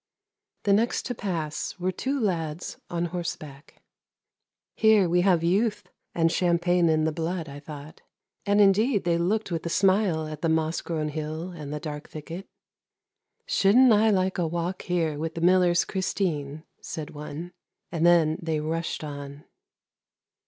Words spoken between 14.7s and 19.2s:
here with the miller's Christine!' said one, and then they rushed